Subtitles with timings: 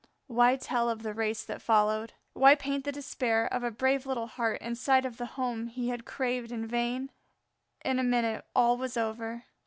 [0.25, 2.13] Why tell of the race that followed?
[2.33, 5.89] Why paint the despair of a brave little heart in sight of the home he
[5.89, 7.11] had craved in vain?
[7.85, 9.43] in a minute all was over.